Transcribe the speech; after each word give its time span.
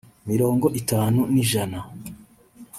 mirongo 0.29 0.65
itanu 0.81 1.19
n’ijana 1.33 1.79